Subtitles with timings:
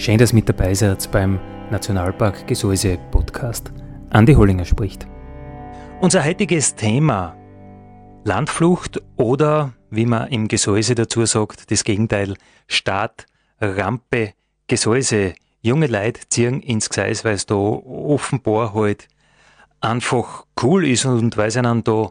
[0.00, 1.38] Schön, dass ihr mit dabei seid beim
[1.70, 3.70] Nationalpark Gesäuse Podcast.
[4.08, 5.06] Andi Hollinger spricht.
[6.00, 7.36] Unser heutiges Thema
[8.24, 12.34] Landflucht oder, wie man im Gesäuse dazu sagt, das Gegenteil,
[12.66, 13.26] Start,
[13.60, 14.32] Rampe,
[14.68, 15.34] Gesäuse.
[15.60, 19.06] Junge Leute ziehen ins Gseis, weil es da offenbar halt
[19.82, 22.10] einfach cool ist und weil es ihnen da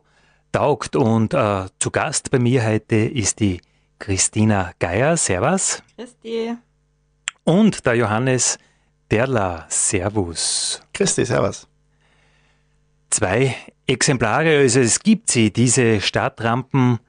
[0.52, 0.96] taugt.
[0.96, 3.62] Und äh, zu Gast bei mir heute ist die
[3.98, 5.18] Christina Geier.
[5.18, 5.82] Servus.
[5.98, 6.56] Christi
[7.44, 8.58] und der Johannes
[9.12, 9.66] Derla.
[9.70, 10.82] Servus.
[10.94, 11.68] Christi, Servus.
[13.10, 13.56] Zwei
[13.88, 17.00] Exemplare, also es gibt sie, diese Startrampen.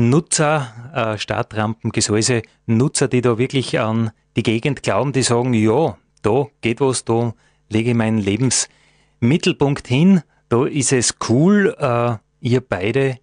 [0.00, 6.46] Nutzer, äh, Startrampengesäuse, Nutzer, die da wirklich an die Gegend glauben, die sagen, ja, da
[6.62, 7.34] geht was, da
[7.68, 13.18] lege ich meinen Lebensmittelpunkt hin, da ist es cool, äh, ihr beide,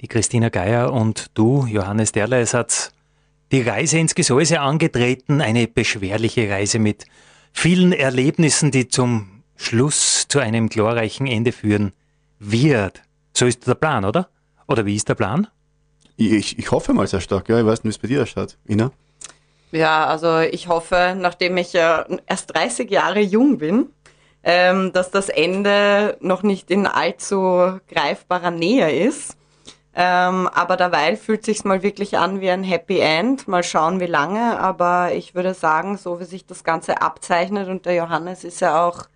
[0.00, 2.92] die Christina Geier und du, Johannes Derle, seid
[3.52, 7.04] die Reise ins Gesäuse angetreten, eine beschwerliche Reise mit
[7.52, 11.92] vielen Erlebnissen, die zum Schluss zu einem glorreichen Ende führen
[12.38, 13.02] wird.
[13.34, 14.30] So ist der Plan, oder?
[14.66, 15.46] Oder wie ist der Plan?
[16.16, 17.60] Ich, ich hoffe mal sehr stark, ja.
[17.60, 18.56] Ich weiß nicht, wie es bei dir ausschaut.
[18.66, 18.90] Ina?
[19.70, 23.86] Ja, also ich hoffe, nachdem ich ja erst 30 Jahre jung bin,
[24.44, 29.36] ähm, dass das Ende noch nicht in allzu greifbarer Nähe ist.
[29.94, 33.46] Ähm, aber derweil fühlt sich's mal wirklich an wie ein Happy End.
[33.46, 34.58] Mal schauen, wie lange.
[34.58, 38.86] Aber ich würde sagen, so wie sich das Ganze abzeichnet und der Johannes ist ja
[38.86, 39.06] auch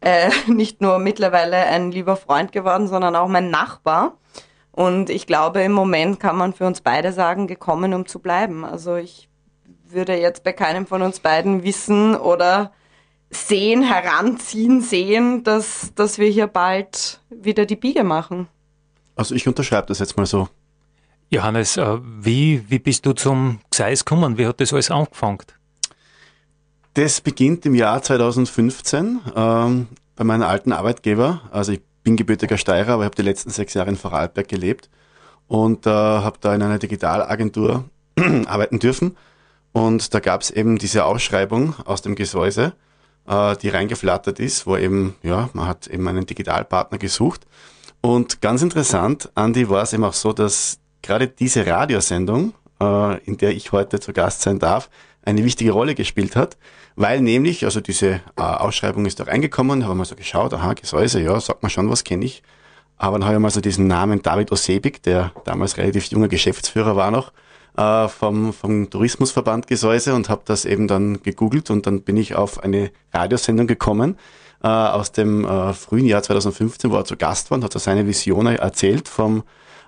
[0.00, 4.14] äh, nicht nur mittlerweile ein lieber Freund geworden, sondern auch mein Nachbar.
[4.72, 8.64] Und ich glaube, im Moment kann man für uns beide sagen, gekommen, um zu bleiben.
[8.64, 9.28] Also ich
[9.84, 12.72] würde jetzt bei keinem von uns beiden wissen oder
[13.30, 18.48] sehen, heranziehen, sehen, dass, dass wir hier bald wieder die Biege machen.
[19.20, 20.48] Also ich unterschreibe das jetzt mal so.
[21.28, 24.38] Johannes, äh, wie, wie bist du zum Gseis gekommen?
[24.38, 25.42] Wie hat das alles angefangen?
[26.94, 31.42] Das beginnt im Jahr 2015 ähm, bei meinem alten Arbeitgeber.
[31.50, 34.88] Also ich bin gebürtiger Steirer, aber ich habe die letzten sechs Jahre in Vorarlberg gelebt
[35.48, 37.84] und äh, habe da in einer Digitalagentur
[38.46, 39.18] arbeiten dürfen.
[39.72, 42.72] Und da gab es eben diese Ausschreibung aus dem Gesäuse,
[43.28, 47.46] äh, die reingeflattert ist, wo eben, ja, man hat eben einen Digitalpartner gesucht.
[48.00, 53.36] Und ganz interessant, Andi, war es eben auch so, dass gerade diese Radiosendung, äh, in
[53.36, 54.88] der ich heute zu Gast sein darf,
[55.22, 56.56] eine wichtige Rolle gespielt hat,
[56.96, 61.20] weil nämlich, also diese äh, Ausschreibung ist auch reingekommen, habe mal so geschaut, aha, Gesäuse,
[61.20, 62.42] ja, sagt man schon, was kenne ich.
[62.96, 66.96] Aber dann habe ich mal so diesen Namen David Osebik, der damals relativ junger Geschäftsführer
[66.96, 67.32] war noch,
[67.76, 72.34] äh, vom, vom Tourismusverband Gesäuse und habe das eben dann gegoogelt und dann bin ich
[72.34, 74.16] auf eine Radiosendung gekommen,
[74.62, 77.80] äh, aus dem äh, frühen Jahr 2015, wo er zu Gast war und hat er
[77.80, 79.42] seine Vision erzählt vom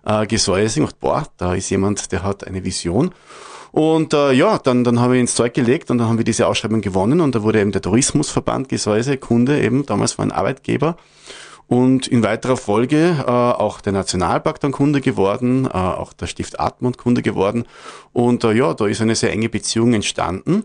[0.05, 0.83] äh, Gesäuse.
[0.83, 3.13] Ich boah, da ist jemand, der hat eine Vision.
[3.73, 6.47] Und äh, ja, dann, dann haben wir ins Zeug gelegt und dann haben wir diese
[6.47, 10.97] Ausschreibung gewonnen und da wurde eben der Tourismusverband Gesäuse Kunde, eben damals war ein Arbeitgeber.
[11.69, 16.61] Und in weiterer Folge äh, auch der Nationalpark dann Kunde geworden, äh, auch der Stift
[16.61, 17.65] Atmund Kunde geworden.
[18.13, 20.65] Und äh, ja, da ist eine sehr enge Beziehung entstanden.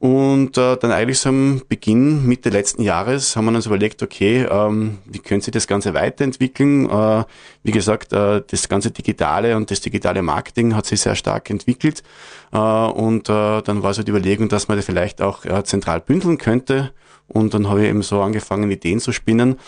[0.00, 4.46] Und äh, dann eigentlich so am Beginn, Mitte letzten Jahres, haben wir uns überlegt, okay,
[4.50, 6.88] ähm, wie können Sie das Ganze weiterentwickeln?
[6.88, 7.24] Äh,
[7.64, 12.02] wie gesagt, äh, das ganze Digitale und das digitale Marketing hat sich sehr stark entwickelt.
[12.50, 16.00] Äh, und äh, dann war so die Überlegung, dass man das vielleicht auch äh, zentral
[16.00, 16.94] bündeln könnte.
[17.28, 19.58] Und dann habe ich eben so angefangen, Ideen zu spinnen.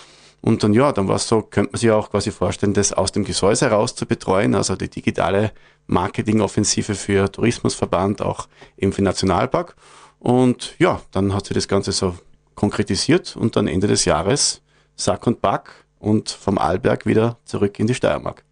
[0.41, 3.13] Und dann, ja, dann war es so, könnte man sich auch quasi vorstellen, das aus
[3.13, 5.53] dem Gesäuse heraus zu betreuen, also die digitale
[5.89, 8.49] Marketingoffensive für Tourismusverband, auch
[8.79, 9.77] eben für Nationalpark.
[10.23, 12.17] Und ja, dann hat sich das Ganze so
[12.55, 14.63] konkretisiert und dann Ende des Jahres
[14.95, 18.45] Sack und Back und vom Arlberg wieder zurück in die Steiermark.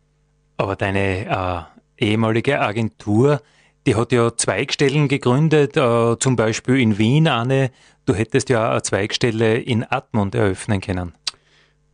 [0.56, 1.68] Aber deine
[1.98, 3.40] äh, ehemalige Agentur,
[3.86, 7.70] die hat ja Zweigstellen gegründet, äh, zum Beispiel in Wien eine.
[8.04, 11.12] Du hättest ja eine Zweigstelle in Admont eröffnen können.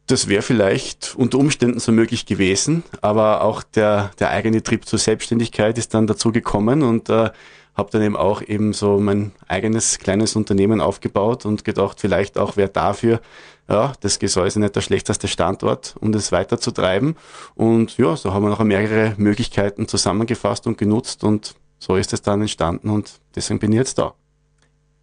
[0.07, 5.01] Das wäre vielleicht unter Umständen so möglich gewesen, aber auch der, der eigene Trieb zur
[5.01, 7.31] Selbstständigkeit ist dann dazu gekommen und äh,
[7.75, 12.57] habe dann eben auch eben so mein eigenes kleines Unternehmen aufgebaut und gedacht, vielleicht auch
[12.57, 13.21] wäre dafür
[13.69, 17.17] ja, das Gesäuse nicht der schlechteste Standort, um das weiterzutreiben.
[17.55, 22.23] Und ja, so haben wir noch mehrere Möglichkeiten zusammengefasst und genutzt und so ist es
[22.23, 24.15] dann entstanden und deswegen bin ich jetzt da.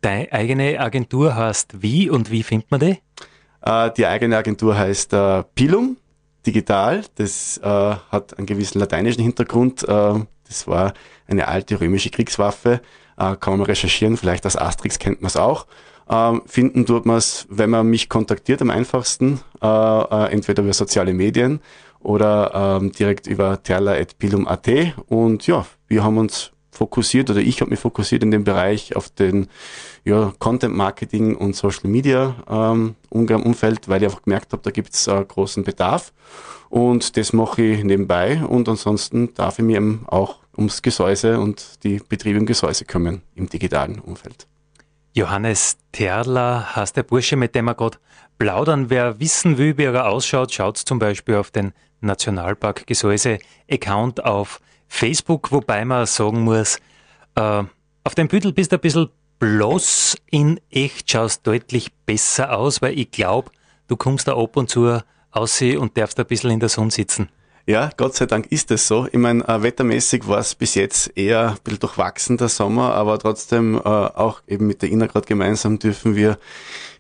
[0.02, 2.98] Deine eigene Agentur heißt wie und wie findet man die?
[3.66, 5.98] Äh, die eigene Agentur heißt äh, Pilum
[6.46, 7.04] Digital.
[7.16, 9.84] Das äh, hat einen gewissen lateinischen Hintergrund.
[9.84, 10.94] Das war
[11.28, 12.82] eine alte römische Kriegswaffe.
[13.16, 15.68] Kann man recherchieren, vielleicht als Asterix kennt man es auch.
[16.10, 21.62] Ähm, finden tut man es, wenn man mich kontaktiert, am einfachsten, entweder über soziale Medien
[22.00, 24.70] oder ähm, direkt über terla.pilum.at.
[25.08, 29.10] Und ja, wir haben uns fokussiert oder ich habe mich fokussiert in dem Bereich auf
[29.10, 29.48] den
[30.04, 34.94] ja, Content Marketing und Social Media ähm, Umfeld, weil ich einfach gemerkt habe, da gibt
[34.94, 36.12] es äh, großen Bedarf.
[36.70, 41.84] Und das mache ich nebenbei und ansonsten darf ich mir eben auch ums Gesäuse und
[41.84, 44.48] die Betriebe im Gesäuse kümmern im digitalen Umfeld.
[45.14, 48.00] Johannes Terler heißt der Bursche, mit dem wir gerade
[48.40, 48.90] plaudern.
[48.90, 53.38] Wer wissen will, wie er ausschaut, schaut zum Beispiel auf den Nationalpark Gesäuse
[53.70, 54.60] Account auf
[54.94, 56.78] Facebook, wobei man sagen muss,
[57.36, 57.64] äh,
[58.04, 59.10] auf dem Büdel bist du ein bisschen
[59.40, 63.50] bloß, in echt schaust deutlich besser aus, weil ich glaube,
[63.88, 65.00] du kommst da ab und zu
[65.32, 67.30] aussehen und darfst ein bisschen in der Sonne sitzen.
[67.66, 69.08] Ja, Gott sei Dank ist es so.
[69.08, 73.18] Ich meine, äh, wettermäßig war es bis jetzt eher ein bisschen durchwachsen der Sommer, aber
[73.18, 76.38] trotzdem äh, auch eben mit der Ina gerade gemeinsam dürfen wir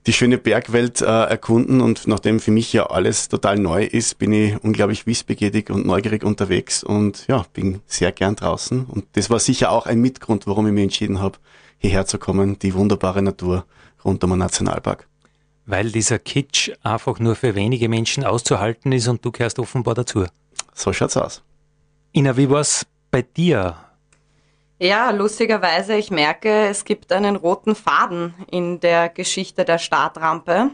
[0.05, 4.33] die schöne Bergwelt äh, erkunden und nachdem für mich ja alles total neu ist, bin
[4.33, 9.39] ich unglaublich wissbegierig und neugierig unterwegs und ja, bin sehr gern draußen und das war
[9.39, 11.37] sicher auch ein Mitgrund, warum ich mich entschieden habe,
[11.77, 13.65] hierher zu kommen, die wunderbare Natur
[14.03, 15.07] rund um den Nationalpark.
[15.65, 20.25] Weil dieser Kitsch einfach nur für wenige Menschen auszuhalten ist und du gehörst offenbar dazu.
[20.73, 21.41] So schaut's aus.
[22.13, 23.77] Ina, wie war's bei dir?
[24.83, 30.71] Ja, lustigerweise, ich merke, es gibt einen roten Faden in der Geschichte der Startrampe.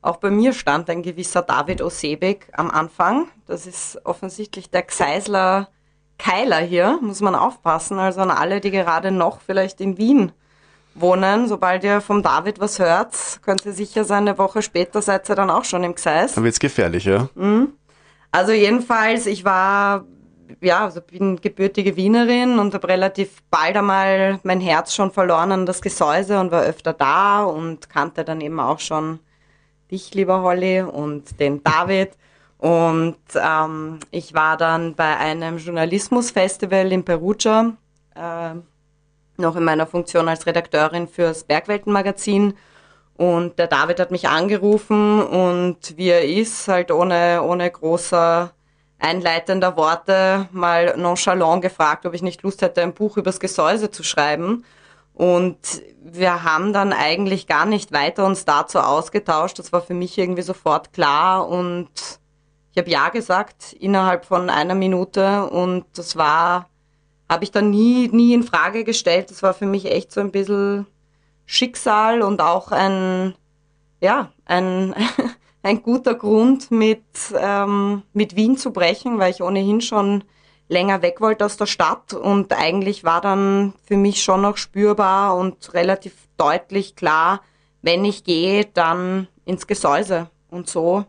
[0.00, 3.28] Auch bei mir stand ein gewisser David Osebek am Anfang.
[3.46, 5.68] Das ist offensichtlich der Gseisler
[6.18, 8.00] Keiler hier, muss man aufpassen.
[8.00, 10.32] Also an alle, die gerade noch vielleicht in Wien
[10.96, 15.30] wohnen, sobald ihr vom David was hört, könnt ihr sicher sein, eine Woche später seid
[15.30, 16.34] ihr dann auch schon im Gseis.
[16.34, 17.28] Dann wird's gefährlich, ja.
[17.36, 17.74] Mhm.
[18.32, 20.04] Also jedenfalls, ich war,
[20.60, 25.66] ja, also bin gebürtige Wienerin und habe relativ bald einmal mein Herz schon verloren an
[25.66, 29.20] das Gesäuse und war öfter da und kannte dann eben auch schon
[29.90, 32.10] dich, lieber Holly, und den David.
[32.58, 37.72] Und ähm, ich war dann bei einem Journalismusfestival in Perugia,
[38.14, 38.54] äh,
[39.36, 42.54] noch in meiner Funktion als Redakteurin fürs Bergweltenmagazin
[43.16, 48.52] und der David hat mich angerufen und wie er ist, halt ohne, ohne großer
[49.02, 54.02] einleitender Worte mal nonchalant gefragt, ob ich nicht Lust hätte, ein Buch übers Gesäuse zu
[54.02, 54.64] schreiben.
[55.14, 55.58] Und
[56.02, 59.58] wir haben dann eigentlich gar nicht weiter uns dazu ausgetauscht.
[59.58, 61.90] Das war für mich irgendwie sofort klar und
[62.72, 66.70] ich habe ja gesagt innerhalb von einer Minute und das war,
[67.28, 69.30] habe ich dann nie, nie in Frage gestellt.
[69.30, 70.86] Das war für mich echt so ein bisschen
[71.44, 73.34] Schicksal und auch ein,
[74.00, 74.94] ja, ein,
[75.62, 77.04] ein guter Grund, mit,
[77.36, 80.24] ähm, mit Wien zu brechen, weil ich ohnehin schon
[80.68, 85.36] länger weg wollte aus der Stadt und eigentlich war dann für mich schon noch spürbar
[85.36, 87.42] und relativ deutlich klar,
[87.82, 90.30] wenn ich gehe, dann ins Gesäuse.
[90.50, 91.04] Und so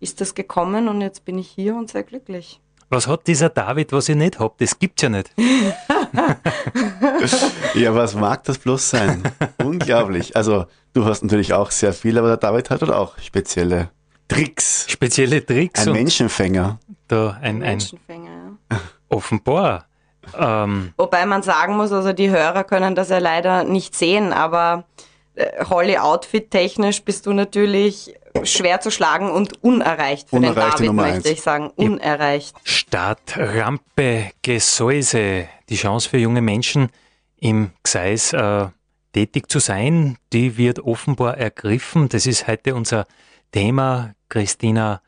[0.00, 2.60] ist das gekommen und jetzt bin ich hier und sehr glücklich.
[2.90, 4.56] Was hat dieser David, was ich nicht hab?
[4.58, 5.30] Das gibt's ja nicht.
[7.74, 9.22] ja, was mag das bloß sein?
[9.62, 10.34] Unglaublich.
[10.34, 10.64] Also,
[10.94, 13.90] du hast natürlich auch sehr viel, aber der David hat halt auch spezielle
[14.26, 14.86] Tricks.
[14.88, 15.86] Spezielle Tricks.
[15.86, 16.78] Ein Menschenfänger.
[17.08, 18.80] Da ein, ein Menschenfänger, ja.
[19.10, 19.84] Offenbar.
[20.36, 20.94] Ähm.
[20.96, 25.07] Wobei man sagen muss, also die Hörer können das ja leider nicht sehen, aber äh,
[25.68, 28.14] Holly Outfit technisch bist du natürlich
[28.44, 31.70] schwer zu schlagen und unerreicht für unerreicht den David, Nummer möchte ich sagen.
[31.76, 32.56] Unerreicht.
[32.64, 36.88] Startrampe, Gesäuse, die Chance für junge Menschen
[37.36, 38.66] im Gseis äh,
[39.12, 42.08] tätig zu sein, die wird offenbar ergriffen.
[42.08, 43.06] Das ist heute unser
[43.52, 45.00] Thema, Christina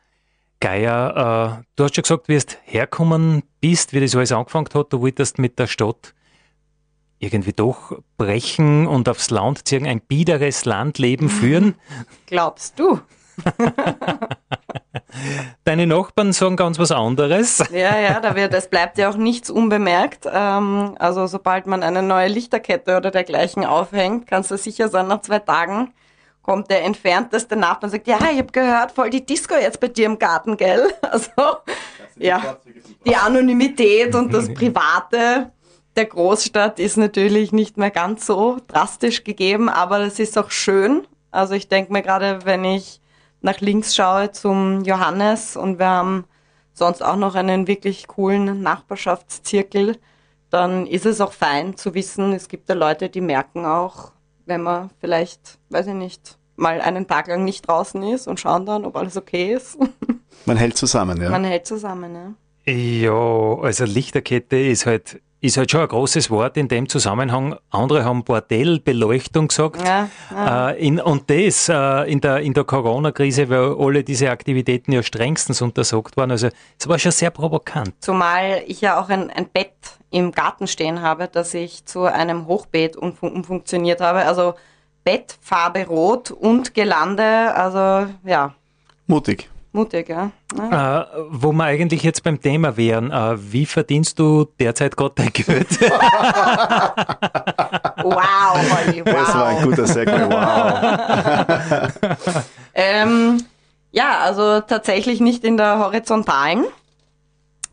[0.59, 1.59] Geier.
[1.59, 4.93] Äh, du hast schon gesagt, wie du herkommen bist, wie das alles angefangen hat.
[4.93, 6.13] Du wolltest mit der Stadt
[7.21, 11.75] irgendwie doch brechen und aufs Land ziehen, ein biederes Landleben führen?
[12.25, 12.99] Glaubst du?
[15.63, 17.63] Deine Nachbarn sagen ganz was anderes.
[17.71, 20.27] Ja, ja, da wird, es bleibt ja auch nichts unbemerkt.
[20.31, 25.21] Ähm, also sobald man eine neue Lichterkette oder dergleichen aufhängt, kannst du sicher sein, nach
[25.21, 25.93] zwei Tagen
[26.41, 29.87] kommt der entfernteste Nachbar und sagt, ja, ich habe gehört, voll die Disco jetzt bei
[29.87, 30.91] dir im Garten, gell?
[31.01, 31.29] Also,
[32.17, 32.57] ja,
[33.05, 35.51] die Anonymität und das Private
[35.95, 41.05] der Großstadt ist natürlich nicht mehr ganz so drastisch gegeben, aber das ist auch schön.
[41.31, 43.01] Also ich denke mir gerade, wenn ich
[43.41, 46.25] nach links schaue zum Johannes und wir haben
[46.73, 49.97] sonst auch noch einen wirklich coolen Nachbarschaftszirkel,
[50.49, 54.11] dann ist es auch fein zu wissen, es gibt da Leute, die merken auch,
[54.45, 58.65] wenn man vielleicht, weiß ich nicht, mal einen Tag lang nicht draußen ist und schauen
[58.65, 59.77] dann, ob alles okay ist.
[60.45, 61.29] Man hält zusammen, ja.
[61.29, 62.73] Man hält zusammen, ja.
[62.73, 67.55] Ja, also Lichterkette ist halt ist halt schon ein großes Wort in dem Zusammenhang.
[67.71, 69.83] Andere haben Bordellbeleuchtung gesagt.
[69.83, 70.69] Ja, ja.
[70.69, 75.01] Äh, in, und das äh, in der, in der Corona-Krise, weil alle diese Aktivitäten ja
[75.01, 76.29] strengstens untersagt waren.
[76.29, 77.95] Also es war schon sehr provokant.
[78.01, 79.73] Zumal ich ja auch ein, ein Bett
[80.11, 84.19] im Garten stehen habe, das ich zu einem Hochbeet umfunktioniert habe.
[84.19, 84.53] Also
[85.03, 87.55] Bett, Farbe rot und Gelande.
[87.55, 88.53] Also ja.
[89.07, 89.50] Mutig.
[89.73, 90.31] Mutig, ja.
[90.57, 91.01] ja.
[91.01, 95.31] Äh, wo wir eigentlich jetzt beim Thema wären, äh, wie verdienst du derzeit Gott dein
[95.31, 95.79] Geld?
[98.03, 99.13] wow, Holly, wow.
[99.13, 101.89] Das war ein guter Segment, wow.
[102.73, 103.45] ähm,
[103.91, 106.65] ja, also tatsächlich nicht in der horizontalen,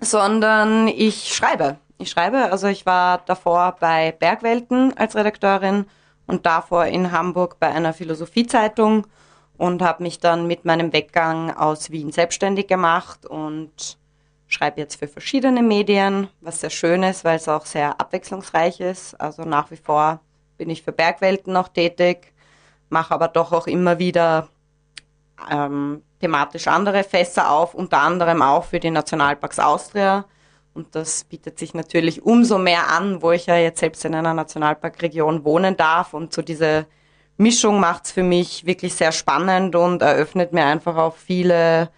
[0.00, 1.78] sondern ich schreibe.
[1.98, 5.86] Ich schreibe, also ich war davor bei Bergwelten als Redakteurin
[6.28, 9.04] und davor in Hamburg bei einer Philosophiezeitung
[9.58, 13.98] und habe mich dann mit meinem Weggang aus Wien selbstständig gemacht und
[14.46, 19.20] schreibe jetzt für verschiedene Medien, was sehr schön ist, weil es auch sehr abwechslungsreich ist.
[19.20, 20.20] Also nach wie vor
[20.56, 22.32] bin ich für Bergwelten noch tätig,
[22.88, 24.48] mache aber doch auch immer wieder
[25.50, 30.24] ähm, thematisch andere Fässer auf, unter anderem auch für die Nationalparks Austria.
[30.72, 34.34] Und das bietet sich natürlich umso mehr an, wo ich ja jetzt selbst in einer
[34.34, 36.86] Nationalparkregion wohnen darf und so diese
[37.38, 41.88] Mischung macht's für mich wirklich sehr spannend und eröffnet mir einfach auch viele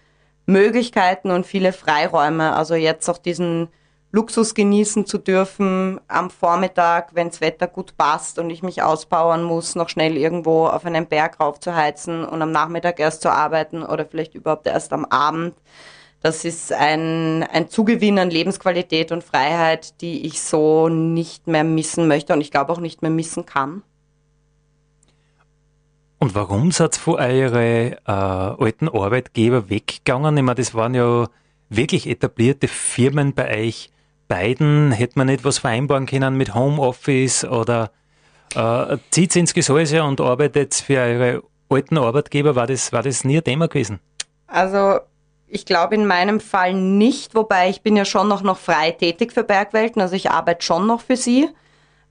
[0.45, 2.55] Möglichkeiten und viele Freiräume.
[2.55, 3.69] Also jetzt auch diesen
[4.11, 9.73] Luxus genießen zu dürfen, am Vormittag, wenns Wetter gut passt und ich mich auspowern muss,
[9.73, 14.35] noch schnell irgendwo auf einen Berg raufzuheizen und am Nachmittag erst zu arbeiten oder vielleicht
[14.35, 15.55] überhaupt erst am Abend.
[16.21, 22.07] Das ist ein, ein Zugewinn an Lebensqualität und Freiheit, die ich so nicht mehr missen
[22.07, 23.81] möchte und ich glaube auch nicht mehr missen kann.
[26.21, 30.37] Und warum seid ihr von euren äh, alten Arbeitgeber weggegangen?
[30.37, 31.27] Ich meine, das waren ja
[31.69, 33.89] wirklich etablierte Firmen bei euch
[34.27, 34.91] beiden.
[34.91, 37.89] Hätte man nicht was vereinbaren können mit Homeoffice oder
[38.53, 42.55] äh, zieht ins Gesäuse und arbeitet für eure alten Arbeitgeber?
[42.55, 43.99] War das, war das nie ein Thema gewesen?
[44.45, 44.99] Also
[45.47, 49.33] ich glaube in meinem Fall nicht, wobei ich bin ja schon noch, noch frei tätig
[49.33, 51.49] für Bergwelten, also ich arbeite schon noch für sie.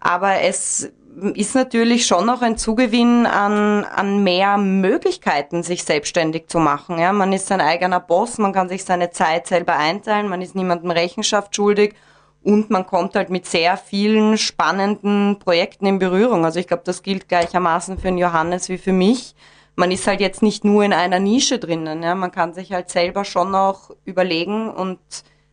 [0.01, 0.91] Aber es
[1.35, 6.99] ist natürlich schon noch ein Zugewinn an, an mehr Möglichkeiten, sich selbstständig zu machen.
[6.99, 10.55] Ja, man ist sein eigener Boss, man kann sich seine Zeit selber einteilen, man ist
[10.55, 11.95] niemandem Rechenschaft schuldig
[12.43, 16.45] und man kommt halt mit sehr vielen spannenden Projekten in Berührung.
[16.45, 19.35] Also ich glaube, das gilt gleichermaßen für den Johannes wie für mich.
[19.77, 22.03] Man ist halt jetzt nicht nur in einer Nische drinnen.
[22.03, 24.99] Ja, man kann sich halt selber schon noch überlegen und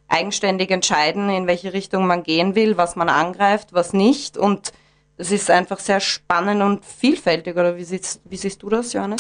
[0.08, 4.72] eigenständig entscheiden, in welche Richtung man gehen will, was man angreift, was nicht und
[5.18, 9.20] es ist einfach sehr spannend und vielfältig, oder wie siehst, wie siehst du das, Johannes?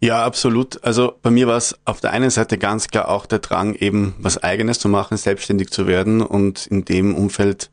[0.00, 0.84] Ja, absolut.
[0.84, 4.14] Also bei mir war es auf der einen Seite ganz klar auch der Drang, eben
[4.18, 7.70] was Eigenes zu machen, selbstständig zu werden und in dem Umfeld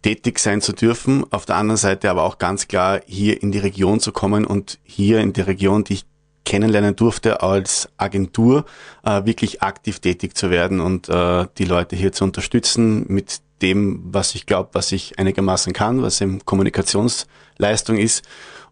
[0.00, 1.30] tätig sein zu dürfen.
[1.30, 4.78] Auf der anderen Seite aber auch ganz klar hier in die Region zu kommen und
[4.84, 6.06] hier in der Region, die ich
[6.46, 8.64] kennenlernen durfte, als Agentur
[9.04, 14.00] äh, wirklich aktiv tätig zu werden und äh, die Leute hier zu unterstützen mit dem,
[14.04, 18.24] was ich glaube, was ich einigermaßen kann, was eben Kommunikationsleistung ist.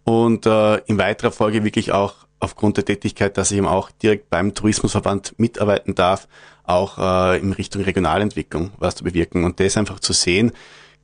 [0.04, 4.30] Und äh, in weiterer Folge wirklich auch aufgrund der Tätigkeit, dass ich eben auch direkt
[4.30, 6.28] beim Tourismusverband mitarbeiten darf,
[6.62, 9.44] auch äh, in Richtung Regionalentwicklung was zu bewirken.
[9.44, 10.52] Und das einfach zu sehen,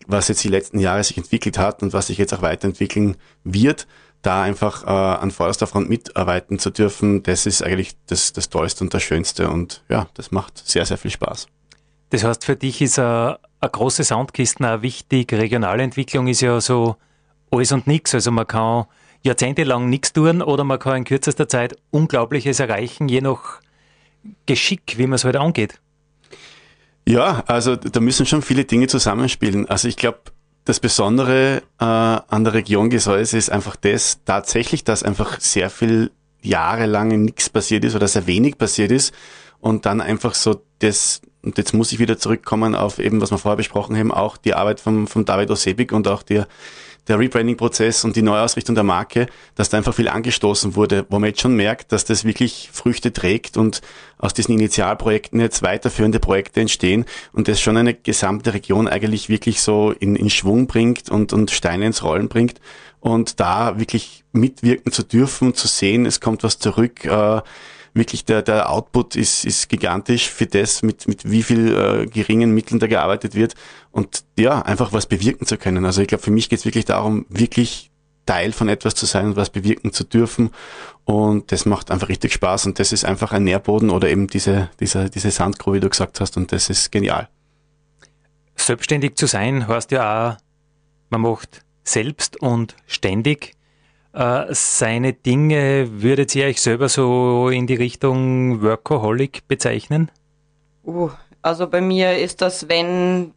[0.07, 3.87] was jetzt die letzten Jahre sich entwickelt hat und was sich jetzt auch weiterentwickeln wird,
[4.23, 8.85] da einfach äh, an vorderster Front mitarbeiten zu dürfen, das ist eigentlich das, das Tollste
[8.85, 9.49] und das Schönste.
[9.49, 11.49] Und ja, das macht sehr, sehr viel Spaß.
[12.11, 15.33] Das heißt, für dich ist eine, eine große Soundkiste auch wichtig.
[15.33, 16.97] Regionalentwicklung ist ja so
[17.50, 18.15] alles und nichts.
[18.15, 18.87] Also man kann
[19.23, 23.61] jahrzehntelang nichts tun oder man kann in kürzester Zeit Unglaubliches erreichen, je nach
[24.47, 25.81] Geschick, wie man es halt angeht.
[27.07, 29.69] Ja, also da müssen schon viele Dinge zusammenspielen.
[29.69, 30.21] Also ich glaube,
[30.71, 36.12] das Besondere äh, an der Region Gesäuse ist einfach das tatsächlich, dass einfach sehr viel
[36.43, 39.12] jahrelang nichts passiert ist oder sehr wenig passiert ist
[39.59, 43.39] und dann einfach so das, und jetzt muss ich wieder zurückkommen auf eben, was wir
[43.39, 46.47] vorher besprochen haben, auch die Arbeit von, von David Osebik und auch der,
[47.09, 51.28] der Rebranding-Prozess und die Neuausrichtung der Marke, dass da einfach viel angestoßen wurde, wo man
[51.28, 53.80] jetzt schon merkt, dass das wirklich Früchte trägt und
[54.19, 59.61] aus diesen Initialprojekten jetzt weiterführende Projekte entstehen und das schon eine gesamte Region eigentlich wirklich
[59.61, 62.61] so in, in Schwung bringt und, und Steine ins Rollen bringt.
[63.00, 67.40] Und da wirklich mitwirken zu dürfen, zu sehen, es kommt was zurück, äh,
[67.95, 72.52] wirklich der, der Output ist, ist gigantisch für das, mit, mit wie viel äh, geringen
[72.52, 73.54] Mitteln da gearbeitet wird
[73.93, 75.85] und ja, einfach was bewirken zu können.
[75.85, 77.91] Also ich glaube, für mich geht es wirklich darum, wirklich
[78.27, 80.51] Teil von etwas zu sein und was bewirken zu dürfen
[81.05, 84.71] und das macht einfach richtig Spaß und das ist einfach ein Nährboden oder eben diese,
[84.79, 87.29] diese, diese Sandgrube, wie du gesagt hast und das ist genial.
[88.55, 90.37] Selbstständig zu sein heißt ja auch,
[91.09, 93.57] man macht selbst und ständig.
[94.13, 100.11] Äh, seine Dinge, würdet ihr euch selber so in die Richtung Workaholic bezeichnen?
[100.85, 101.11] Uh,
[101.43, 103.33] also bei mir ist das, wenn,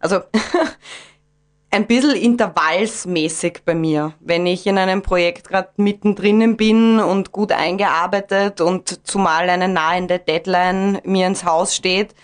[0.00, 0.20] also
[1.70, 4.14] ein bisschen intervallsmäßig bei mir.
[4.20, 10.18] Wenn ich in einem Projekt gerade mittendrin bin und gut eingearbeitet und zumal eine nahende
[10.18, 12.14] Deadline mir ins Haus steht,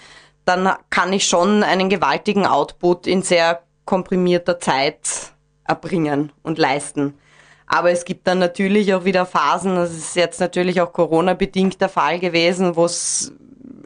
[0.45, 5.33] dann kann ich schon einen gewaltigen Output in sehr komprimierter Zeit
[5.65, 7.19] erbringen und leisten.
[7.67, 11.89] Aber es gibt dann natürlich auch wieder Phasen, das ist jetzt natürlich auch Corona-bedingt der
[11.89, 13.33] Fall gewesen, wo es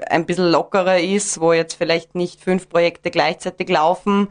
[0.09, 4.29] ein bisschen lockerer ist, wo jetzt vielleicht nicht fünf Projekte gleichzeitig laufen.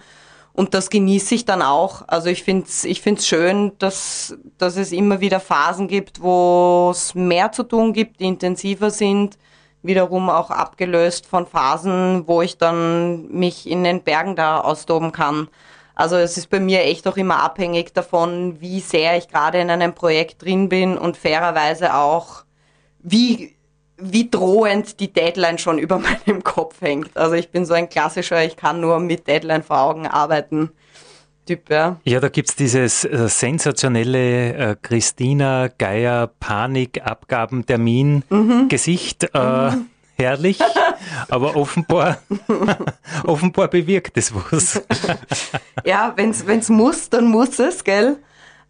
[0.54, 2.04] Und das genieße ich dann auch.
[2.08, 6.90] Also ich finde es ich find's schön, dass, dass es immer wieder Phasen gibt, wo
[6.92, 9.38] es mehr zu tun gibt, die intensiver sind.
[9.84, 15.48] Wiederum auch abgelöst von Phasen, wo ich dann mich in den Bergen da austoben kann.
[15.98, 19.72] Also es ist bei mir echt auch immer abhängig davon, wie sehr ich gerade in
[19.72, 22.46] einem Projekt drin bin und fairerweise auch,
[23.00, 23.57] wie,
[23.98, 27.16] wie drohend die Deadline schon über meinem Kopf hängt.
[27.18, 30.72] Also ich bin so ein klassischer, ich kann nur mit Deadline vor Augen arbeiten.
[31.46, 31.98] Typ, ja.
[32.04, 38.68] Ja, da gibt's dieses äh, sensationelle äh, Christina Geier Panik Abgaben Termin mhm.
[38.68, 39.30] Gesicht.
[39.34, 40.60] Äh, mhm herrlich,
[41.30, 42.18] aber offenbar,
[43.24, 44.82] offenbar bewirkt es was.
[45.86, 48.18] ja, wenn es muss, dann muss es, gell?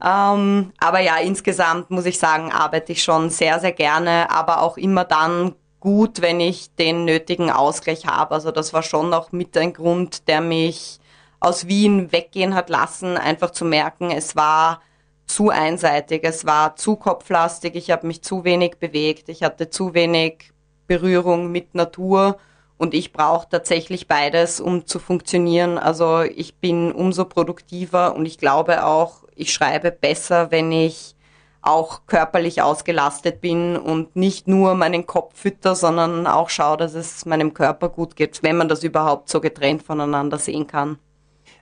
[0.04, 4.78] Ähm, aber ja, insgesamt muss ich sagen, arbeite ich schon sehr, sehr gerne, aber auch
[4.78, 8.36] immer dann gut, wenn ich den nötigen Ausgleich habe.
[8.36, 11.00] Also das war schon noch mit ein Grund, der mich
[11.40, 14.82] aus Wien weggehen hat lassen, einfach zu merken, es war
[15.28, 19.94] zu einseitig, es war zu kopflastig, ich habe mich zu wenig bewegt, ich hatte zu
[19.94, 20.52] wenig
[20.88, 22.38] Berührung mit Natur
[22.78, 25.78] und ich brauche tatsächlich beides, um zu funktionieren.
[25.78, 31.16] Also ich bin umso produktiver und ich glaube auch, ich schreibe besser, wenn ich
[31.62, 37.26] auch körperlich ausgelastet bin und nicht nur meinen Kopf fütter, sondern auch schaue, dass es
[37.26, 40.98] meinem Körper gut geht, wenn man das überhaupt so getrennt voneinander sehen kann.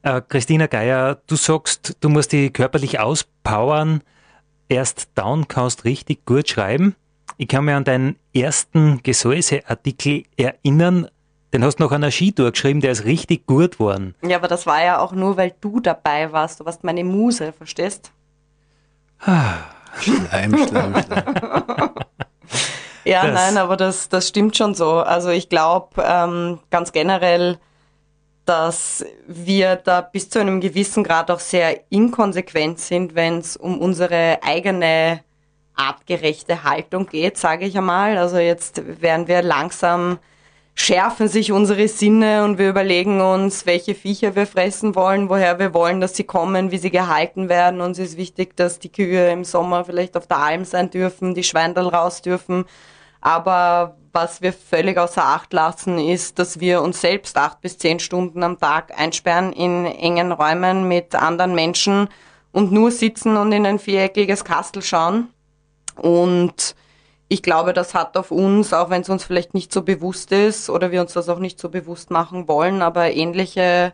[0.03, 4.01] Äh, Christina Geier, du sagst, du musst die körperlich auspowern.
[4.69, 6.95] Erst down kannst richtig gut schreiben.
[7.37, 11.07] Ich kann mich an deinen ersten Gesäuse-Artikel erinnern.
[11.55, 14.13] Den hast du noch an einer Skitour geschrieben, der ist richtig gut geworden.
[14.21, 16.59] Ja, aber das war ja auch nur, weil du dabei warst.
[16.59, 18.11] Du warst meine Muse, verstehst?
[19.21, 19.47] Schleim,
[20.01, 20.93] Schleim, Schleim.
[23.05, 23.33] ja, das.
[23.33, 24.95] nein, aber das, das stimmt schon so.
[24.95, 27.57] Also ich glaube ähm, ganz generell,
[28.43, 33.79] dass wir da bis zu einem gewissen Grad auch sehr inkonsequent sind, wenn es um
[33.79, 35.21] unsere eigene
[35.73, 38.17] artgerechte Haltung geht, sage ich einmal.
[38.17, 40.19] Also jetzt werden wir langsam
[40.75, 45.73] schärfen sich unsere Sinne und wir überlegen uns, welche Viecher wir fressen wollen, woher wir
[45.73, 47.79] wollen, dass sie kommen, wie sie gehalten werden.
[47.79, 51.43] Uns ist wichtig, dass die Kühe im Sommer vielleicht auf der Alm sein dürfen, die
[51.43, 52.65] Schweindel raus dürfen.
[53.21, 57.99] Aber was wir völlig außer Acht lassen, ist, dass wir uns selbst acht bis zehn
[57.99, 62.09] Stunden am Tag einsperren in engen Räumen mit anderen Menschen
[62.51, 65.29] und nur sitzen und in ein viereckiges Kastel schauen
[65.95, 66.75] und
[67.27, 70.69] ich glaube, das hat auf uns, auch wenn es uns vielleicht nicht so bewusst ist
[70.69, 73.93] oder wir uns das auch nicht so bewusst machen wollen, aber ähnliche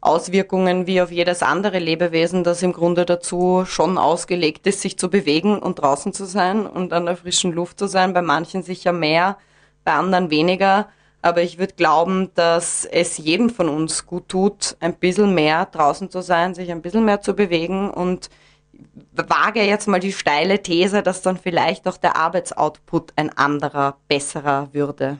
[0.00, 5.10] Auswirkungen wie auf jedes andere Lebewesen, das im Grunde dazu schon ausgelegt ist, sich zu
[5.10, 8.14] bewegen und draußen zu sein und an der frischen Luft zu sein.
[8.14, 9.36] Bei manchen sicher mehr,
[9.84, 10.88] bei anderen weniger.
[11.22, 16.10] Aber ich würde glauben, dass es jedem von uns gut tut, ein bisschen mehr draußen
[16.10, 18.30] zu sein, sich ein bisschen mehr zu bewegen und
[19.12, 24.68] wage jetzt mal die steile These, dass dann vielleicht auch der Arbeitsoutput ein anderer, besserer
[24.72, 25.18] würde.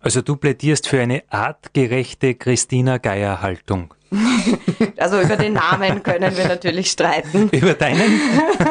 [0.00, 3.94] Also du plädierst für eine artgerechte Christina Geier-Haltung.
[4.96, 7.48] also über den Namen können wir natürlich streiten.
[7.52, 8.20] Über deinen?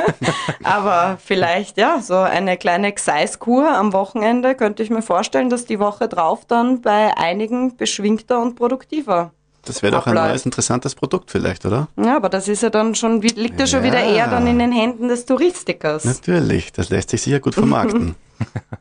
[0.63, 5.79] Aber vielleicht, ja, so eine kleine Gseiskur am Wochenende könnte ich mir vorstellen, dass die
[5.79, 9.31] Woche drauf dann bei einigen beschwingter und produktiver
[9.69, 11.89] Das wäre doch ein neues, interessantes Produkt vielleicht, oder?
[11.95, 14.71] Ja, aber das ist ja dann schon, liegt ja schon wieder eher dann in den
[14.71, 16.05] Händen des Touristikers.
[16.05, 18.15] Natürlich, das lässt sich sicher gut vermarkten.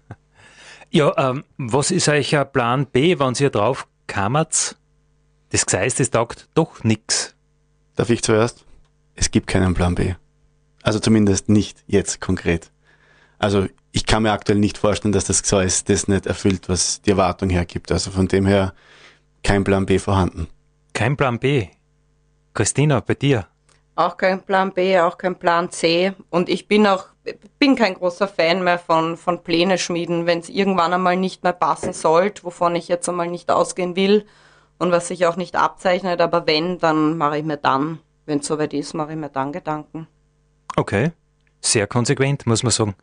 [0.91, 4.77] ja, ähm, was ist euch ein Plan B, wenn ihr drauf kammert?
[5.51, 7.35] Das Gseis, das taugt doch nichts.
[7.95, 8.65] Darf ich zuerst?
[9.15, 10.15] Es gibt keinen Plan B.
[10.83, 12.71] Also zumindest nicht jetzt konkret.
[13.39, 17.11] Also ich kann mir aktuell nicht vorstellen, dass das Gseis das nicht erfüllt, was die
[17.11, 17.93] Erwartung hergibt.
[17.93, 18.73] Also von dem her
[19.43, 20.49] kein Plan B vorhanden.
[20.99, 21.69] Kein Plan B.
[22.55, 23.47] Christina, bei dir?
[23.95, 26.13] Auch kein Plan B, auch kein Plan C.
[26.29, 27.05] Und ich bin auch
[27.61, 31.53] bin kein großer Fan mehr von, von Pläne schmieden, wenn es irgendwann einmal nicht mehr
[31.53, 34.27] passen sollte, wovon ich jetzt einmal nicht ausgehen will
[34.79, 36.21] und was sich auch nicht abzeichnet.
[36.21, 39.53] Aber wenn, dann mache ich mir dann, wenn es soweit ist, mache ich mir dann
[39.53, 40.09] Gedanken.
[40.75, 41.13] Okay,
[41.61, 42.97] sehr konsequent, muss man sagen.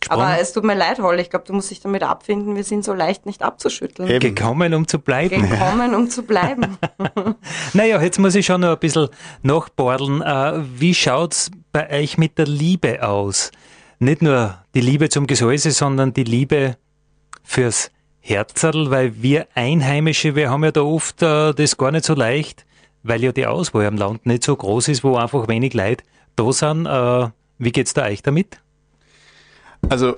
[0.00, 0.22] Gespannt.
[0.22, 1.20] Aber es tut mir leid, Holly.
[1.20, 2.56] Ich glaube, du musst dich damit abfinden.
[2.56, 4.08] Wir sind so leicht nicht abzuschütteln.
[4.08, 4.34] Eben.
[4.34, 5.48] Gekommen, um zu bleiben.
[5.48, 6.78] Gekommen, um zu bleiben.
[7.74, 9.08] naja, jetzt muss ich schon noch ein bisschen
[9.42, 10.22] nachbordeln.
[10.22, 13.50] Äh, wie schaut es bei euch mit der Liebe aus?
[13.98, 16.76] Nicht nur die Liebe zum Gesäuse, sondern die Liebe
[17.42, 22.14] fürs Herzerl, weil wir Einheimische, wir haben ja da oft äh, das gar nicht so
[22.14, 22.64] leicht,
[23.02, 26.04] weil ja die Auswahl am Land nicht so groß ist, wo einfach wenig Leute
[26.36, 26.86] da sind.
[26.86, 28.60] Äh, wie geht's da euch damit?
[29.88, 30.16] Also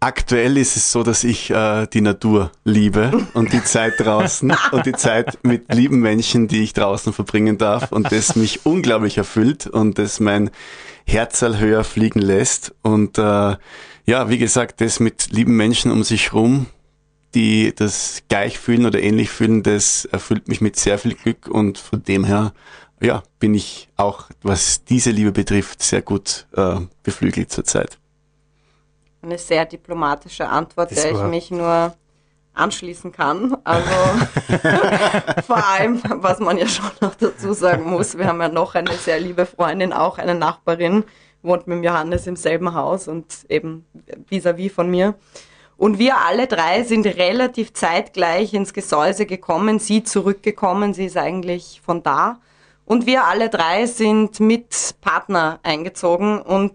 [0.00, 4.86] aktuell ist es so, dass ich äh, die Natur liebe und die Zeit draußen und
[4.86, 9.66] die Zeit mit lieben Menschen, die ich draußen verbringen darf und das mich unglaublich erfüllt
[9.66, 10.50] und das mein
[11.06, 12.74] Herz höher fliegen lässt.
[12.82, 13.56] Und äh,
[14.06, 16.66] ja, wie gesagt, das mit lieben Menschen um sich rum,
[17.34, 21.78] die das gleich fühlen oder ähnlich fühlen, das erfüllt mich mit sehr viel Glück und
[21.78, 22.52] von dem her
[23.00, 27.98] ja, bin ich auch, was diese Liebe betrifft, sehr gut äh, beflügelt zurzeit.
[29.28, 31.92] Eine sehr diplomatische Antwort, das der ich mich nur
[32.54, 33.58] anschließen kann.
[33.62, 33.90] Also
[35.46, 38.94] vor allem, was man ja schon noch dazu sagen muss, wir haben ja noch eine
[38.94, 41.04] sehr liebe Freundin, auch eine Nachbarin,
[41.42, 43.84] wohnt mit Johannes im selben Haus und eben
[44.30, 45.14] vis-à-vis -vis von mir.
[45.76, 51.82] Und wir alle drei sind relativ zeitgleich ins Gesäuse gekommen, sie zurückgekommen, sie ist eigentlich
[51.84, 52.40] von da.
[52.86, 56.72] Und wir alle drei sind mit Partner eingezogen und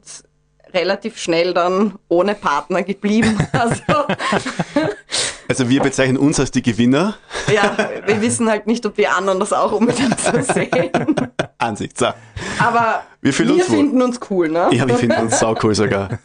[0.73, 3.37] relativ schnell dann ohne Partner geblieben.
[3.53, 3.83] Also,
[5.47, 7.15] also wir bezeichnen uns als die Gewinner.
[7.53, 10.91] Ja, wir wissen halt nicht, ob die anderen das auch unbedingt so sehen.
[11.57, 12.07] Ansicht, so.
[12.59, 14.69] Aber wir, wir uns finden uns cool, ne?
[14.71, 16.19] Ja, wir finden uns sau cool sogar.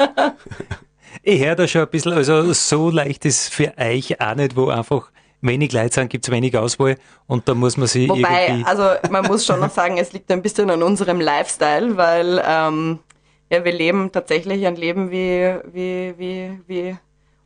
[1.22, 4.68] Ich höre da schon ein bisschen, also so leicht ist für euch auch nicht, wo
[4.68, 8.64] einfach wenig Leute sind, gibt es wenig Auswahl und da muss man sich Wobei, irgendwie...
[8.64, 12.98] also man muss schon noch sagen, es liegt ein bisschen an unserem Lifestyle, weil ähm,
[13.50, 16.96] ja, wir leben tatsächlich ein Leben wie, wie, wie, wie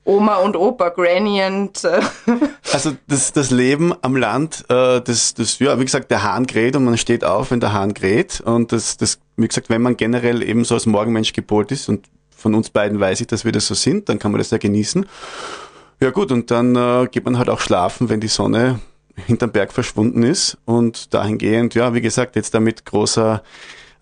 [0.05, 1.85] Oma und Opa, Granny und.
[1.85, 2.01] Äh
[2.73, 6.75] also das, das Leben am Land, äh, das, das, ja, wie gesagt, der Hahn kräht
[6.75, 8.41] und man steht auf, wenn der Hahn kräht.
[8.41, 12.07] Und das, das, wie gesagt, wenn man generell eben so als Morgenmensch gepolt ist und
[12.31, 14.59] von uns beiden weiß ich, dass wir das so sind, dann kann man das ja
[14.59, 15.07] genießen.
[16.01, 18.81] Ja gut, und dann äh, geht man halt auch schlafen, wenn die Sonne
[19.15, 20.59] hinterm Berg verschwunden ist.
[20.65, 23.45] Und dahingehend, ja, wie gesagt, jetzt damit großer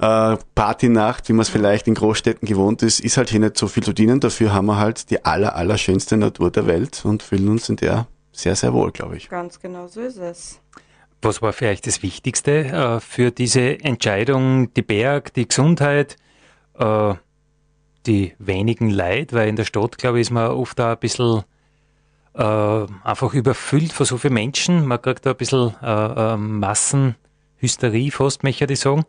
[0.01, 3.69] äh, Partynacht, wie man es vielleicht in Großstädten gewohnt ist, ist halt hier nicht so
[3.69, 4.19] viel zu dienen.
[4.21, 7.77] Dafür haben wir halt die aller, aller schönste Natur der Welt und fühlen uns in
[7.77, 9.29] der sehr, sehr wohl, glaube ich.
[9.29, 10.61] Ganz genau so ist es.
[11.21, 14.73] Was war vielleicht das Wichtigste äh, für diese Entscheidung?
[14.73, 16.17] Die Berg, die Gesundheit,
[16.79, 17.15] äh,
[18.07, 21.43] die wenigen Leid, weil in der Stadt, glaube ich, ist man oft auch ein bisschen
[22.33, 24.87] äh, einfach überfüllt von so vielen Menschen.
[24.87, 29.05] Man kriegt da ein bisschen äh, äh, Massenhysterie fast, möchte ich sagen.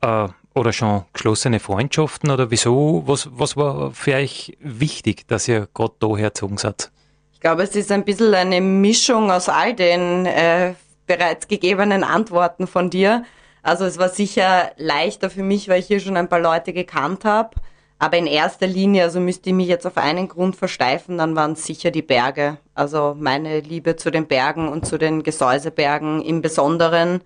[0.00, 3.02] Äh, oder schon geschlossene Freundschaften oder wieso?
[3.06, 6.90] Was, was war für euch wichtig, dass ihr gerade da herzogen seid?
[7.34, 10.72] Ich glaube, es ist ein bisschen eine Mischung aus all den äh,
[11.06, 13.24] bereits gegebenen Antworten von dir.
[13.62, 17.24] Also es war sicher leichter für mich, weil ich hier schon ein paar Leute gekannt
[17.24, 17.50] habe.
[17.98, 21.52] Aber in erster Linie, also müsste ich mich jetzt auf einen Grund versteifen, dann waren
[21.52, 22.58] es sicher die Berge.
[22.74, 27.22] Also meine Liebe zu den Bergen und zu den Gesäusebergen im Besonderen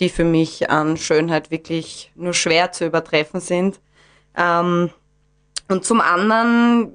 [0.00, 3.80] die für mich an Schönheit wirklich nur schwer zu übertreffen sind.
[4.36, 4.90] Ähm,
[5.68, 6.92] und zum anderen,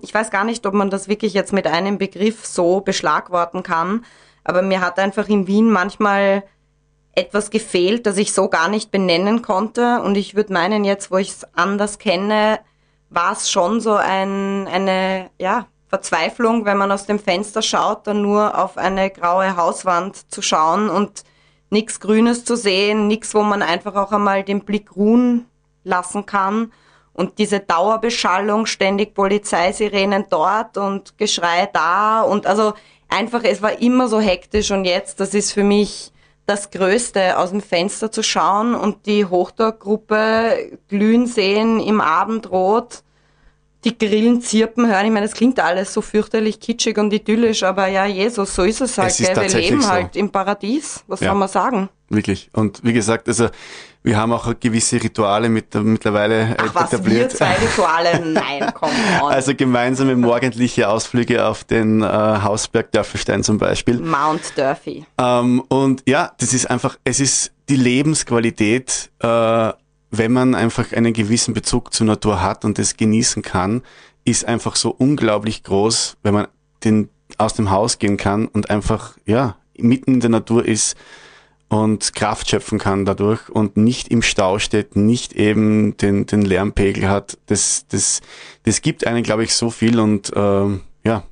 [0.00, 4.04] ich weiß gar nicht, ob man das wirklich jetzt mit einem Begriff so beschlagworten kann,
[4.44, 6.44] aber mir hat einfach in Wien manchmal
[7.14, 10.00] etwas gefehlt, das ich so gar nicht benennen konnte.
[10.00, 12.60] Und ich würde meinen, jetzt, wo ich es anders kenne,
[13.10, 18.22] war es schon so ein, eine ja, Verzweiflung, wenn man aus dem Fenster schaut, dann
[18.22, 21.24] nur auf eine graue Hauswand zu schauen und
[21.74, 25.46] nichts Grünes zu sehen, nichts, wo man einfach auch einmal den Blick ruhen
[25.82, 26.72] lassen kann.
[27.12, 32.72] Und diese Dauerbeschallung, ständig Polizeisirenen dort und Geschrei da und also
[33.08, 36.12] einfach, es war immer so hektisch und jetzt, das ist für mich
[36.46, 43.02] das Größte, aus dem Fenster zu schauen und die Hochdorfgruppe glühen sehen im Abendrot,
[43.84, 45.06] die Grillen zirpen hören.
[45.06, 48.80] Ich meine, das klingt alles so fürchterlich kitschig und idyllisch, aber ja, Jesus, so ist
[48.80, 49.10] es halt.
[49.10, 49.36] Es ist?
[49.36, 49.88] Wir leben so.
[49.88, 51.04] halt im Paradies.
[51.06, 51.28] Was Ja.
[51.30, 51.88] soll man sagen?
[52.08, 52.50] Wirklich.
[52.52, 53.48] Und wie gesagt, also
[54.02, 57.32] wir haben auch gewisse Rituale mit, mittlerweile äh, Ach was, wir etabliert.
[57.32, 58.20] zwei Rituale?
[58.26, 58.90] Nein, komm
[59.22, 59.32] on.
[59.32, 63.98] Also gemeinsame morgendliche Ausflüge auf den äh, Hausberg Dörfelstein zum Beispiel.
[64.00, 65.04] Mount Durfee.
[65.18, 69.72] Ähm, und ja, das ist einfach, es ist die Lebensqualität, äh,
[70.18, 73.82] wenn man einfach einen gewissen Bezug zur Natur hat und das genießen kann,
[74.24, 76.48] ist einfach so unglaublich groß, wenn man
[76.82, 80.96] den, aus dem Haus gehen kann und einfach, ja, mitten in der Natur ist
[81.68, 87.08] und Kraft schöpfen kann dadurch und nicht im Stau steht, nicht eben den, den Lärmpegel
[87.08, 87.38] hat.
[87.46, 88.20] Das, das,
[88.62, 91.24] das gibt einen, glaube ich, so viel und ähm, ja,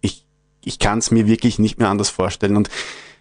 [0.00, 0.26] ich,
[0.64, 2.56] ich kann es mir wirklich nicht mehr anders vorstellen.
[2.56, 2.68] Und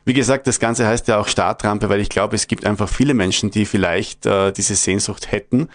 [0.06, 3.14] wie gesagt, das Ganze heißt ja auch Startrampe, weil ich glaube, es gibt einfach viele
[3.14, 5.70] Menschen, die vielleicht äh, diese Sehnsucht hätten.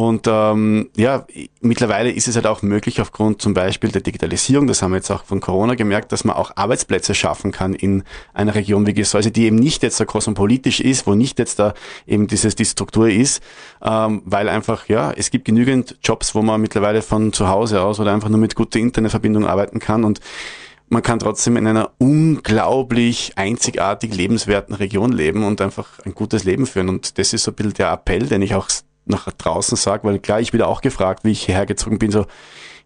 [0.00, 1.26] Und ähm, ja,
[1.60, 5.10] mittlerweile ist es halt auch möglich aufgrund zum Beispiel der Digitalisierung, das haben wir jetzt
[5.10, 9.30] auch von Corona gemerkt, dass man auch Arbeitsplätze schaffen kann in einer Region wie Gesäuse,
[9.30, 11.74] die eben nicht jetzt da kosmopolitisch ist, wo nicht jetzt da
[12.06, 13.42] eben dieses, die Struktur ist,
[13.82, 18.00] ähm, weil einfach, ja, es gibt genügend Jobs, wo man mittlerweile von zu Hause aus
[18.00, 20.20] oder einfach nur mit guter Internetverbindung arbeiten kann und
[20.90, 26.66] man kann trotzdem in einer unglaublich einzigartig lebenswerten Region leben und einfach ein gutes Leben
[26.66, 26.88] führen.
[26.88, 28.68] Und das ist so ein bisschen der Appell, den ich auch
[29.04, 32.26] nach draußen sage, weil klar, ich wieder auch gefragt, wie ich hierher gezogen bin, so,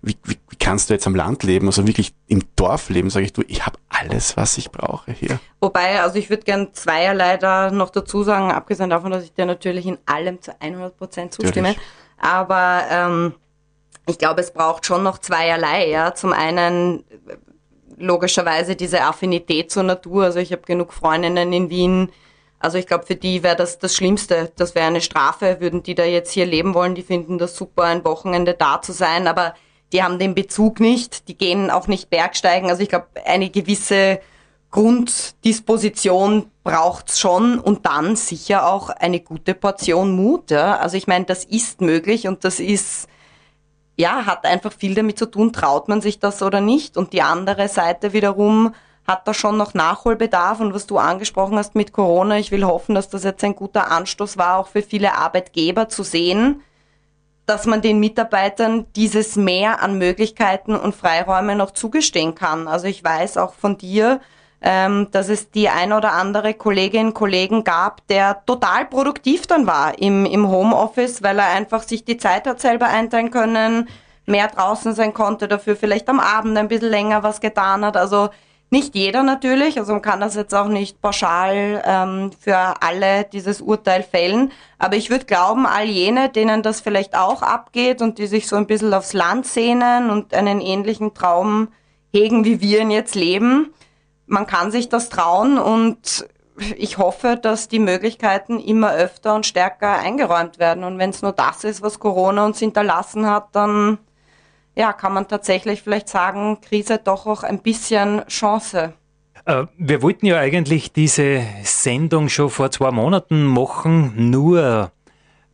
[0.03, 3.25] wie, wie, wie kannst du jetzt am Land leben, also wirklich im Dorf leben, sage
[3.25, 5.41] ich, du, ich habe alles, was ich brauche hier.
[5.61, 9.47] Wobei, also ich würde gern zweierlei da noch dazu sagen, abgesehen davon, dass ich dir
[9.47, 11.69] natürlich in allem zu 100 Prozent zustimme.
[11.69, 11.89] Natürlich.
[12.19, 13.35] Aber ähm,
[14.07, 15.89] ich glaube, es braucht schon noch zweierlei.
[15.89, 17.05] Ja, zum einen
[17.97, 20.25] logischerweise diese Affinität zur Natur.
[20.25, 22.11] Also ich habe genug Freundinnen in Wien.
[22.59, 24.53] Also ich glaube, für die wäre das das Schlimmste.
[24.57, 26.95] Das wäre eine Strafe, würden die da jetzt hier leben wollen.
[26.95, 29.55] Die finden das super, ein Wochenende da zu sein, aber
[29.93, 31.29] die haben den Bezug nicht.
[31.29, 32.71] Die gehen auch nicht Bergsteigen.
[32.71, 34.21] Also ich glaube, eine gewisse
[34.71, 40.51] Grunddisposition braucht's schon und dann sicher auch eine gute Portion Mut.
[40.51, 40.79] Ja?
[40.79, 43.09] Also ich meine, das ist möglich und das ist
[43.97, 46.97] ja, hat einfach viel damit zu tun, traut man sich das oder nicht.
[46.97, 48.75] Und die andere Seite wiederum
[49.07, 50.61] hat da schon noch Nachholbedarf.
[50.61, 53.91] Und was du angesprochen hast mit Corona, ich will hoffen, dass das jetzt ein guter
[53.91, 56.63] Anstoß war, auch für viele Arbeitgeber zu sehen,
[57.47, 62.69] dass man den Mitarbeitern dieses Mehr an Möglichkeiten und Freiräume noch zugestehen kann.
[62.69, 64.21] Also ich weiß auch von dir,
[64.67, 69.99] ähm, dass es die ein oder andere Kollegin, Kollegen gab, der total produktiv dann war
[69.99, 73.91] im, im Homeoffice, weil er einfach sich die Zeit hat selber einteilen können,
[74.25, 77.99] mehr draußen sein konnte, dafür vielleicht am Abend ein bisschen länger was getan hat.
[77.99, 78.31] Also
[78.71, 83.61] nicht jeder natürlich, also man kann das jetzt auch nicht pauschal ähm, für alle dieses
[83.61, 88.27] Urteil fällen, aber ich würde glauben, all jene, denen das vielleicht auch abgeht und die
[88.27, 91.69] sich so ein bisschen aufs Land sehnen und einen ähnlichen Traum
[92.13, 93.75] hegen, wie wir ihn jetzt leben,
[94.27, 96.27] man kann sich das trauen und
[96.77, 100.85] ich hoffe, dass die Möglichkeiten immer öfter und stärker eingeräumt werden.
[100.85, 103.99] Und wenn es nur das ist, was Corona uns hinterlassen hat, dann
[104.77, 108.93] ja, kann man tatsächlich vielleicht sagen, Krise doch auch ein bisschen Chance.
[109.47, 114.91] Äh, Wir wollten ja eigentlich diese Sendung schon vor zwei Monaten machen, nur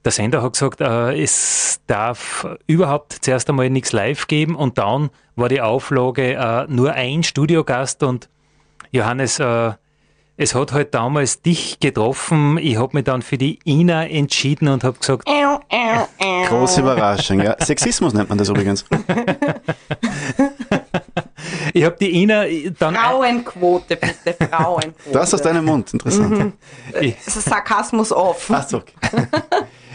[0.04, 5.10] der Sender hat gesagt, äh, es darf überhaupt zuerst einmal nichts live geben und dann
[5.36, 8.30] war die Auflage äh, nur ein Studiogast und
[8.90, 9.72] Johannes, äh,
[10.36, 12.56] es hat halt damals dich getroffen.
[12.58, 15.28] Ich habe mich dann für die Ina entschieden und habe gesagt,
[16.48, 17.56] Große Überraschung, ja.
[17.62, 18.86] Sexismus nennt man das übrigens.
[21.74, 22.44] ich habe die Ina
[22.78, 25.12] dann Frauenquote, bitte, Frauenquote.
[25.12, 26.54] Das aus deinem Mund, interessant.
[26.92, 28.50] Das ist Sarkasmus off.
[28.50, 28.94] Ach so, okay.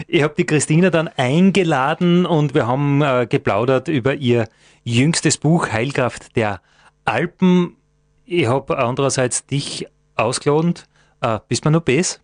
[0.08, 4.48] ich habe die Christina dann eingeladen und wir haben äh, geplaudert über ihr
[4.84, 6.62] jüngstes Buch Heilkraft der
[7.04, 7.78] Alpen.
[8.26, 10.74] Ich habe andererseits dich ausgeladen.
[11.22, 12.20] Äh, bist du mir noch bes?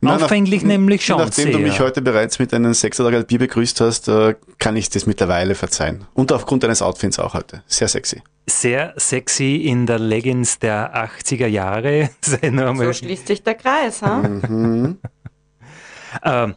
[0.00, 1.52] Na, nach- Anfänglich nämlich schon Nachdem sehr.
[1.52, 5.54] du mich heute bereits mit einem Sechsertag Bier begrüßt hast, äh, kann ich das mittlerweile
[5.54, 6.06] verzeihen.
[6.14, 7.62] Und aufgrund deines Outfits auch heute.
[7.66, 8.22] Sehr sexy.
[8.46, 12.10] sehr sexy in der Leggings der 80er Jahre.
[12.22, 14.00] So schließt sich der Kreis.
[14.02, 14.22] Ha?
[16.24, 16.54] Ähm,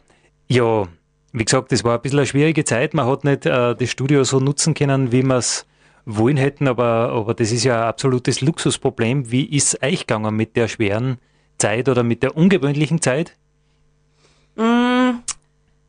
[0.48, 0.86] ja,
[1.32, 2.94] wie gesagt, das war ein bisschen eine schwierige Zeit.
[2.94, 5.66] Man hat nicht äh, das Studio so nutzen können, wie wir es
[6.06, 9.30] wollen hätten, aber, aber das ist ja ein absolutes Luxusproblem.
[9.30, 11.18] Wie ist es euch gegangen mit der schweren
[11.58, 13.36] Zeit oder mit der ungewöhnlichen Zeit?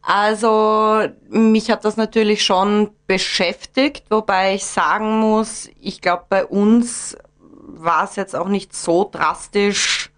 [0.01, 7.15] Also mich hat das natürlich schon beschäftigt, wobei ich sagen muss, ich glaube bei uns
[7.39, 10.09] war es jetzt auch nicht so drastisch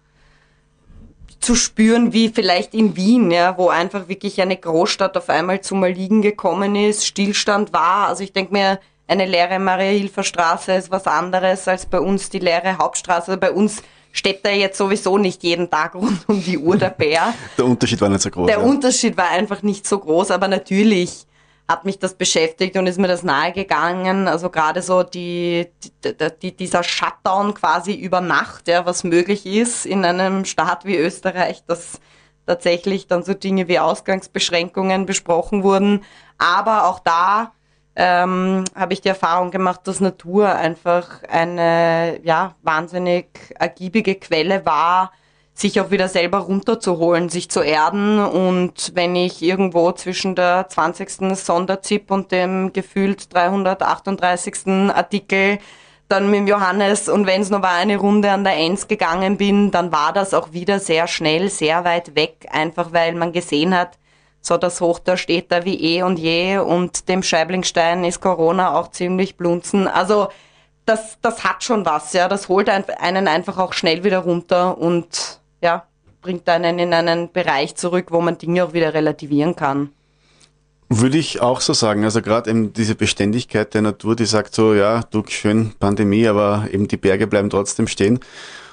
[1.40, 5.82] zu spüren wie vielleicht in Wien, ja, wo einfach wirklich eine Großstadt auf einmal zum
[5.82, 8.08] Erliegen gekommen ist, Stillstand war.
[8.08, 8.78] Also ich denke mir,
[9.10, 13.36] eine leere Maria-Hilfer-Straße ist was anderes als bei uns die leere Hauptstraße.
[13.38, 17.34] Bei uns steht da jetzt sowieso nicht jeden Tag rund um die Uhr der Bär.
[17.58, 18.46] der Unterschied war nicht so groß.
[18.46, 18.64] Der ja.
[18.64, 21.26] Unterschied war einfach nicht so groß, aber natürlich
[21.66, 24.28] hat mich das beschäftigt und ist mir das nahegegangen.
[24.28, 25.66] Also gerade so die,
[26.04, 30.96] die, die, dieser Shutdown quasi über Nacht, ja, was möglich ist in einem Staat wie
[30.96, 32.00] Österreich, dass
[32.46, 36.04] tatsächlich dann so Dinge wie Ausgangsbeschränkungen besprochen wurden.
[36.38, 37.52] Aber auch da
[38.02, 43.26] ähm, habe ich die Erfahrung gemacht, dass Natur einfach eine ja, wahnsinnig
[43.58, 45.12] ergiebige Quelle war,
[45.52, 48.18] sich auch wieder selber runterzuholen, sich zu erden.
[48.18, 51.36] Und wenn ich irgendwo zwischen der 20.
[51.36, 54.90] Sonderzip und dem gefühlt 338.
[54.94, 55.58] Artikel
[56.08, 59.70] dann mit Johannes und wenn es nur war eine Runde an der Enz gegangen bin,
[59.70, 63.98] dann war das auch wieder sehr schnell, sehr weit weg, einfach weil man gesehen hat,
[64.40, 68.74] so das Hoch da steht da wie eh und je und dem Scheiblingstein ist Corona
[68.74, 69.86] auch ziemlich blunzen.
[69.86, 70.28] Also
[70.86, 72.28] das, das hat schon was, ja.
[72.28, 75.84] Das holt einen einfach auch schnell wieder runter und ja,
[76.22, 79.90] bringt einen in einen Bereich zurück, wo man Dinge auch wieder relativieren kann.
[80.88, 82.04] Würde ich auch so sagen.
[82.04, 86.66] Also gerade eben diese Beständigkeit der Natur, die sagt so, ja, du schön Pandemie, aber
[86.72, 88.18] eben die Berge bleiben trotzdem stehen.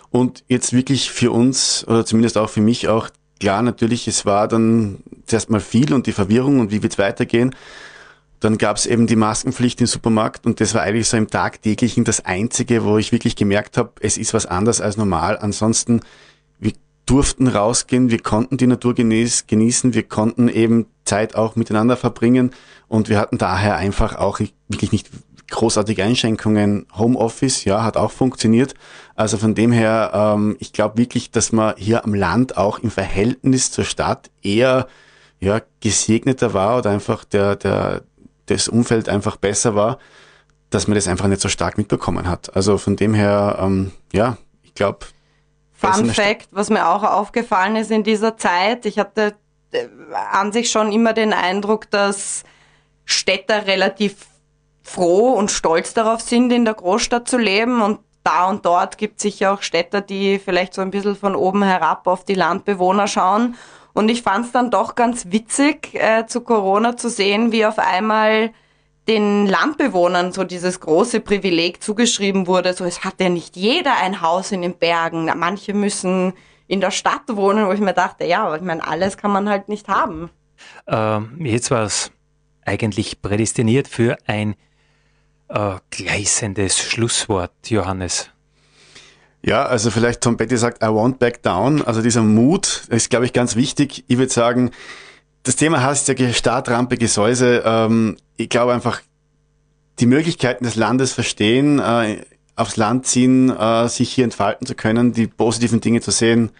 [0.09, 4.47] Und jetzt wirklich für uns, oder zumindest auch für mich auch, klar, natürlich, es war
[4.47, 7.55] dann zuerst mal viel und die Verwirrung und wie wird es weitergehen.
[8.39, 12.03] Dann gab es eben die Maskenpflicht im Supermarkt und das war eigentlich so im Tagtäglichen
[12.03, 15.37] das Einzige, wo ich wirklich gemerkt habe, es ist was anders als normal.
[15.39, 16.01] Ansonsten
[17.07, 22.51] durften rausgehen, wir konnten die Natur genießen, wir konnten eben Zeit auch miteinander verbringen
[22.87, 25.09] und wir hatten daher einfach auch wirklich nicht
[25.49, 26.87] großartige Einschränkungen.
[26.97, 28.73] Homeoffice, ja, hat auch funktioniert.
[29.15, 32.91] Also von dem her, ähm, ich glaube wirklich, dass man hier am Land auch im
[32.91, 34.87] Verhältnis zur Stadt eher
[35.39, 38.03] ja, gesegneter war oder einfach der, der,
[38.47, 39.99] das Umfeld einfach besser war,
[40.69, 42.55] dass man das einfach nicht so stark mitbekommen hat.
[42.55, 45.05] Also von dem her, ähm, ja, ich glaube,
[45.77, 49.35] Fun Fact, was mir auch aufgefallen ist in dieser Zeit, ich hatte
[49.71, 49.85] äh,
[50.31, 52.43] an sich schon immer den Eindruck, dass
[53.05, 54.25] Städter relativ
[54.87, 59.17] froh und stolz darauf sind, in der Großstadt zu leben und da und dort gibt
[59.17, 63.07] es sicher auch Städter, die vielleicht so ein bisschen von oben herab auf die Landbewohner
[63.07, 63.55] schauen.
[63.93, 67.79] Und ich fand es dann doch ganz witzig, äh, zu Corona zu sehen, wie auf
[67.79, 68.51] einmal
[69.07, 74.21] den Landbewohnern so dieses große Privileg zugeschrieben wurde, so es hat ja nicht jeder ein
[74.21, 76.33] Haus in den Bergen, manche müssen
[76.67, 79.49] in der Stadt wohnen, wo ich mir dachte, ja, aber ich meine, alles kann man
[79.49, 80.29] halt nicht haben.
[80.85, 82.11] Ähm, jetzt war es
[82.65, 84.55] eigentlich prädestiniert für ein
[85.49, 88.29] äh, gleißendes Schlusswort, Johannes.
[89.41, 91.81] Ja, also vielleicht Tom Petty sagt, I won't back down.
[91.81, 94.03] Also dieser Mut ist, glaube ich, ganz wichtig.
[94.07, 94.71] Ich würde sagen,
[95.43, 97.63] das Thema heißt ja Startrampe, Gesäuse.
[97.65, 99.01] Ähm, ich glaube einfach,
[99.99, 102.17] die Möglichkeiten des Landes verstehen, äh,
[102.55, 106.51] aufs Land ziehen, äh, sich hier entfalten zu können, die positiven Dinge zu sehen.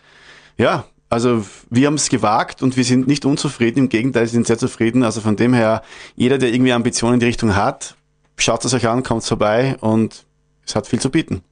[0.58, 4.47] Ja, also wir haben es gewagt und wir sind nicht unzufrieden, im Gegenteil, wir sind
[4.47, 5.04] sehr zufrieden.
[5.04, 5.82] Also von dem her,
[6.15, 7.95] jeder, der irgendwie Ambitionen in die Richtung hat,
[8.38, 10.26] schaut es euch an, kommt vorbei und
[10.65, 11.43] es hat viel zu bieten.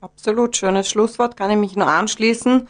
[0.00, 2.68] Absolut, schönes Schlusswort, kann ich mich nur anschließen.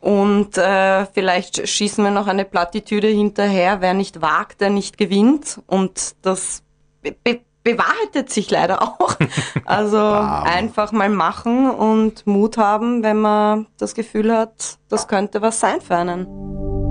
[0.00, 5.60] Und äh, vielleicht schießen wir noch eine Plattitüde hinterher, wer nicht wagt, der nicht gewinnt.
[5.66, 6.62] Und das
[7.02, 9.16] be bewahrheitet sich leider auch.
[9.64, 15.58] Also einfach mal machen und Mut haben, wenn man das Gefühl hat, das könnte was
[15.58, 16.26] sein für einen.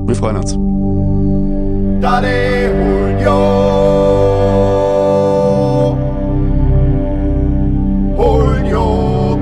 [0.05, 0.57] Wir freuen uns.